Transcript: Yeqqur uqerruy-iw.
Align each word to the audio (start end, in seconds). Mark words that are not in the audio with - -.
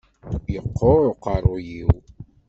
Yeqqur 0.53 0.99
uqerruy-iw. 1.11 1.89